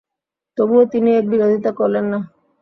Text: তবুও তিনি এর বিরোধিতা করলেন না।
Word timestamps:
তবুও 0.57 0.83
তিনি 0.93 1.09
এর 1.17 1.25
বিরোধিতা 1.31 1.71
করলেন 1.79 2.05
না। 2.13 2.19